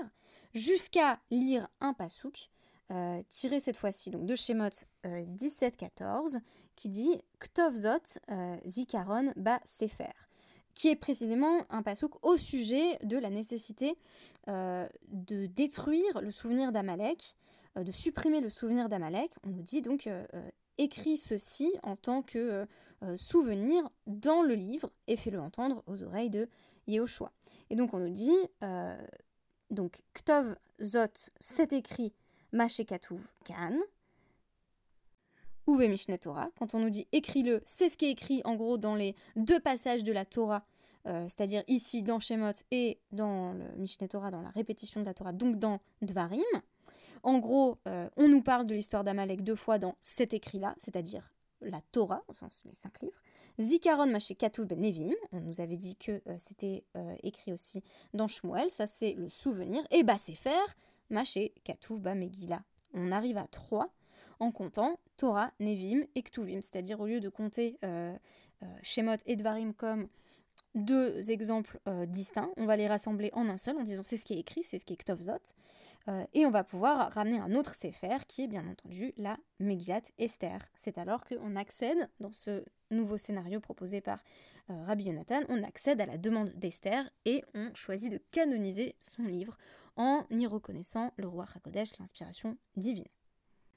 jusqu'à 0.56 1.20
lire 1.30 1.68
un 1.80 1.94
pasouk 2.89 3.24
tiré 3.29 3.60
cette 3.60 3.77
fois-ci 3.77 4.10
donc 4.10 4.25
de 4.25 4.36
Shemot 4.36 4.69
17-14 5.03 6.39
qui 6.75 6.89
dit 6.89 7.22
Ktovzot 7.39 8.19
Zikaron 8.65 9.34
ba 9.36 9.60
Sefer 9.65 10.13
qui 10.79 10.88
est 10.88 10.96
précisément 10.96 11.65
un 11.69 11.84
pasouk 11.84 12.13
au 12.25 12.38
sujet 12.38 12.98
de 13.03 13.17
la 13.17 13.29
nécessité 13.29 13.98
euh, 14.48 14.88
de 15.10 15.46
détruire 15.46 16.22
le 16.22 16.31
souvenir 16.31 16.72
d'Amalek, 16.72 17.36
euh, 17.77 17.84
de 17.84 17.91
supprimer 17.91 18.39
le 18.39 18.48
souvenir 18.50 18.88
d'Amalek. 18.88 19.29
On 19.43 19.50
nous 19.50 19.62
dit 19.62 19.81
donc 19.81 20.08
euh, 20.08 20.24
écris 20.77 21.17
ceci 21.17 21.69
en 21.84 21.98
tant 21.98 22.22
que 22.22 22.65
souvenir 23.17 23.88
dans 24.08 24.41
le 24.41 24.55
livre 24.55 24.89
et 25.08 25.17
fais-le 25.17 25.39
entendre 25.39 25.84
aux 25.86 26.03
oreilles 26.03 26.29
de 26.29 26.48
Yehoshua. 26.88 27.31
Et 27.69 27.75
donc 27.75 27.93
on 27.93 28.00
nous 28.00 28.13
dit 28.13 28.36
donc 29.69 30.01
Ktov 30.13 30.55
Zot, 30.81 31.31
c'est 31.39 31.72
écrit 31.72 32.13
Mashekatuv 32.51 33.32
Kan, 33.44 33.79
Ouve 35.70 35.88
Mishneh 35.88 36.18
Torah. 36.18 36.50
Quand 36.58 36.74
on 36.74 36.79
nous 36.79 36.89
dit 36.89 37.08
écris-le, 37.12 37.62
c'est 37.63 37.89
ce 37.89 37.98
qui 37.98 38.06
est 38.06 38.12
écrit 38.12 38.41
en 38.44 38.56
gros 38.56 38.77
dans 38.79 38.96
les 38.96 39.15
deux 39.36 39.60
passages 39.60 40.03
de 40.03 40.12
la 40.12 40.25
Torah, 40.25 40.63
euh, 41.06 41.25
c'est-à-dire 41.25 41.63
ici 41.68 42.01
dans 42.01 42.20
Shemot 42.20 42.53
et 42.72 42.98
dans 43.12 43.53
le 43.53 43.65
Mishneh 43.77 44.08
Torah, 44.08 44.32
dans 44.32 44.41
la 44.41 44.50
répétition 44.50 45.00
de 45.00 45.06
la 45.06 45.13
Torah, 45.13 45.32
donc 45.32 45.58
dans 45.58 45.79
Dvarim. 46.01 46.41
En 47.22 47.38
gros, 47.38 47.77
euh, 47.88 48.10
on 48.18 48.27
nous 48.27 48.41
parle 48.41 48.65
de 48.65 48.74
l'histoire 48.74 49.03
d'Amalek 49.03 49.44
deux 49.44 49.56
fois 49.56 49.77
dans 49.77 49.96
cet 50.01 50.34
écrit-là, 50.34 50.74
c'est-à-dire 50.79 51.29
la 51.62 51.82
Torah, 51.91 52.24
au 52.27 52.34
sens 52.34 52.63
les 52.65 52.74
cinq 52.74 53.01
livres. 53.03 53.22
Zikaron 53.60 54.08
Maché 54.08 54.34
Katuv 54.34 54.65
Ben 54.65 54.79
Nevim, 54.79 55.13
on 55.34 55.41
nous 55.41 55.62
avait 55.62 55.77
dit 55.77 55.98
que 55.98 56.22
euh, 56.27 56.36
c'était 56.39 56.84
écrit 57.22 57.53
aussi 57.53 57.84
dans 58.15 58.27
Shmuel, 58.27 58.72
ça 58.72 58.88
c'est 58.88 59.13
le 59.13 59.29
souvenir. 59.29 59.84
Et 59.91 60.01
bah 60.01 60.18
c'est 60.18 60.34
faire 60.34 60.75
Maché 61.10 61.54
Katuv 61.63 62.00
Ba 62.00 62.16
Megillah. 62.16 62.63
On 62.94 63.12
arrive 63.12 63.38
à 63.38 63.48
trois 63.48 63.94
en 64.39 64.51
comptant 64.51 65.00
Torah, 65.18 65.51
Nevim 65.60 66.06
et 66.16 66.24
Ktuvim, 66.24 66.62
c'est-à-dire 66.62 67.00
au 67.00 67.08
lieu 67.08 67.20
de 67.20 67.30
compter 67.30 67.78
euh, 67.84 68.16
euh, 68.63 68.66
Shemot 68.82 69.18
et 69.25 69.36
Dvarim 69.36 69.74
comme 69.74 70.08
deux 70.76 71.32
exemples 71.32 71.80
euh, 71.88 72.06
distincts, 72.06 72.52
on 72.58 72.66
va 72.66 72.78
les 72.78 72.88
rassembler 72.88 73.30
en 73.34 73.50
un 73.50 73.58
seul 73.58 73.78
en 73.78 73.84
disant 73.84 74.04
c'est 74.04 74.18
ce 74.18 74.26
qui 74.26 74.34
est 74.34 74.40
écrit, 74.40 74.64
c'est 74.64 74.78
ce 74.78 74.86
qui 74.86 74.94
est 74.94 74.98
Ktovzot, 74.98 75.56
et 76.34 76.46
on 76.46 76.50
va 76.50 76.64
pouvoir 76.64 77.12
ramener 77.12 77.40
un 77.40 77.54
autre 77.56 77.76
Sefer 77.76 78.18
qui 78.28 78.44
est 78.44 78.48
bien 78.48 78.68
entendu 78.68 79.14
la 79.18 79.38
Megillat 79.60 80.02
Esther. 80.18 80.60
C'est 80.76 80.98
alors 80.98 81.24
qu'on 81.24 81.56
accède, 81.56 82.10
dans 82.20 82.34
ce 82.34 82.64
nouveau 82.90 83.18
scénario 83.18 83.60
proposé 83.60 84.02
par 84.02 84.24
Rabbi 84.70 85.04
Yonatan, 85.04 85.42
on 85.50 85.62
accède 85.62 86.02
à 86.02 86.08
la 86.08 86.18
demande 86.18 86.50
d'Esther 86.56 87.08
et 87.26 87.44
on 87.54 87.72
choisit 87.76 88.12
de 88.12 88.20
canoniser 88.32 88.96
son 89.00 89.24
livre 89.24 89.56
en 89.98 90.26
y 90.32 90.48
reconnaissant 90.48 91.14
le 91.18 91.28
roi 91.28 91.46
Hakodesh, 91.56 92.00
l'inspiration 92.00 92.58
divine. 92.76 93.06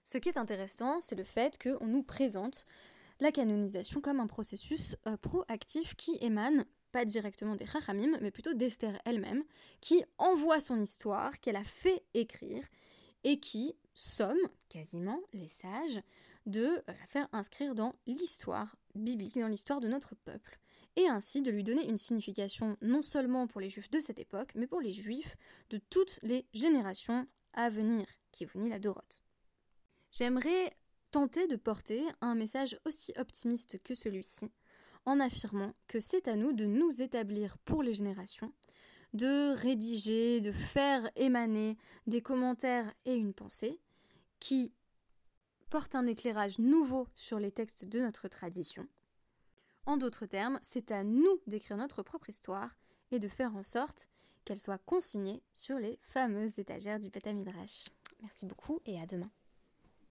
Ce 0.04 0.18
qui 0.18 0.28
est 0.28 0.38
intéressant, 0.38 1.00
c'est 1.00 1.14
le 1.14 1.24
fait 1.24 1.58
qu'on 1.58 1.86
nous 1.86 2.02
présente 2.02 2.64
la 3.20 3.32
canonisation 3.32 4.00
comme 4.00 4.20
un 4.20 4.26
processus 4.26 4.96
euh, 5.06 5.16
proactif 5.16 5.94
qui 5.94 6.18
émane 6.20 6.64
pas 6.92 7.04
directement 7.04 7.56
des 7.56 7.66
Chachamim, 7.66 8.18
mais 8.20 8.30
plutôt 8.30 8.54
d'Esther 8.54 9.00
elle-même, 9.04 9.44
qui 9.80 10.04
envoie 10.18 10.60
son 10.60 10.80
histoire, 10.80 11.40
qu'elle 11.40 11.56
a 11.56 11.64
fait 11.64 12.02
écrire, 12.14 12.64
et 13.24 13.40
qui 13.40 13.74
somme 13.94 14.38
quasiment 14.68 15.20
les 15.32 15.48
sages 15.48 16.00
de 16.46 16.66
euh, 16.66 16.82
la 16.86 17.06
faire 17.06 17.28
inscrire 17.32 17.74
dans 17.74 17.94
l'histoire 18.06 18.76
biblique, 18.94 19.38
dans 19.38 19.48
l'histoire 19.48 19.80
de 19.80 19.88
notre 19.88 20.14
peuple, 20.14 20.58
et 20.96 21.08
ainsi 21.08 21.40
de 21.40 21.50
lui 21.50 21.64
donner 21.64 21.88
une 21.88 21.98
signification 21.98 22.76
non 22.82 23.02
seulement 23.02 23.46
pour 23.46 23.60
les 23.60 23.70
juifs 23.70 23.90
de 23.90 24.00
cette 24.00 24.18
époque, 24.18 24.52
mais 24.54 24.66
pour 24.66 24.80
les 24.80 24.92
juifs 24.92 25.36
de 25.70 25.78
toutes 25.90 26.18
les 26.22 26.46
générations 26.52 27.26
à 27.54 27.70
venir, 27.70 28.06
qui 28.30 28.44
est 28.44 28.68
la 28.68 28.78
Doroth. 28.78 29.22
J'aimerais 30.10 30.76
tenter 31.10 31.46
de 31.46 31.56
porter 31.56 32.02
un 32.20 32.34
message 32.34 32.78
aussi 32.84 33.12
optimiste 33.16 33.82
que 33.82 33.94
celui-ci, 33.94 34.50
en 35.04 35.20
affirmant 35.20 35.72
que 35.88 36.00
c'est 36.00 36.28
à 36.28 36.36
nous 36.36 36.52
de 36.52 36.64
nous 36.64 37.02
établir 37.02 37.58
pour 37.58 37.82
les 37.82 37.94
générations, 37.94 38.52
de 39.12 39.54
rédiger, 39.56 40.40
de 40.40 40.52
faire 40.52 41.10
émaner 41.16 41.76
des 42.06 42.22
commentaires 42.22 42.92
et 43.04 43.14
une 43.14 43.34
pensée 43.34 43.80
qui 44.40 44.72
porte 45.70 45.94
un 45.94 46.06
éclairage 46.06 46.58
nouveau 46.58 47.08
sur 47.14 47.38
les 47.38 47.52
textes 47.52 47.84
de 47.84 48.00
notre 48.00 48.28
tradition. 48.28 48.86
En 49.86 49.96
d'autres 49.96 50.26
termes, 50.26 50.58
c'est 50.62 50.90
à 50.92 51.02
nous 51.02 51.40
d'écrire 51.46 51.76
notre 51.76 52.02
propre 52.02 52.30
histoire 52.30 52.76
et 53.10 53.18
de 53.18 53.28
faire 53.28 53.56
en 53.56 53.62
sorte 53.62 54.08
qu'elle 54.44 54.58
soit 54.58 54.78
consignée 54.78 55.42
sur 55.52 55.78
les 55.78 55.98
fameuses 56.02 56.58
étagères 56.58 56.98
du 56.98 57.10
Beth 57.10 57.28
Merci 58.20 58.46
beaucoup 58.46 58.80
et 58.86 59.00
à 59.00 59.06
demain. 59.06 59.30